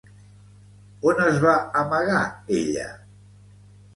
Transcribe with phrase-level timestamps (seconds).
[1.09, 1.51] On es va
[1.83, 2.23] amagar
[2.61, 2.87] ella?